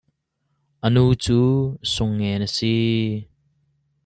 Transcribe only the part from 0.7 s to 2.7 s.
A nu cu Sung Ngen a si.